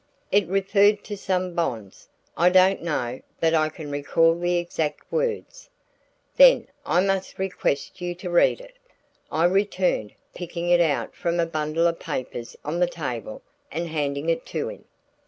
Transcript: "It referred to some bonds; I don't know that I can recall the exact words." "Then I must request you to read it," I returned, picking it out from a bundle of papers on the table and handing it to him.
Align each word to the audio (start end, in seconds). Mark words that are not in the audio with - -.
"It 0.31 0.47
referred 0.47 1.03
to 1.03 1.15
some 1.15 1.53
bonds; 1.53 2.09
I 2.35 2.49
don't 2.49 2.81
know 2.81 3.21
that 3.39 3.53
I 3.53 3.69
can 3.69 3.91
recall 3.91 4.33
the 4.33 4.55
exact 4.57 5.11
words." 5.11 5.69
"Then 6.37 6.67
I 6.87 7.01
must 7.05 7.37
request 7.37 8.01
you 8.01 8.15
to 8.15 8.31
read 8.31 8.59
it," 8.59 8.77
I 9.31 9.45
returned, 9.45 10.13
picking 10.33 10.71
it 10.71 10.81
out 10.81 11.13
from 11.13 11.39
a 11.39 11.45
bundle 11.45 11.85
of 11.85 11.99
papers 11.99 12.55
on 12.65 12.79
the 12.79 12.87
table 12.87 13.43
and 13.71 13.89
handing 13.89 14.27
it 14.29 14.43
to 14.47 14.69
him. 14.69 14.85